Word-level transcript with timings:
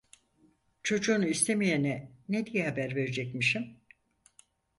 Çocuğunu 0.83 1.25
istemeyene 1.27 2.11
ne 2.29 2.45
diye 2.45 2.67
haber 2.69 2.95
verecekmişim? 2.95 3.77